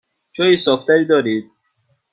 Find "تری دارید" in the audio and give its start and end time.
0.85-1.51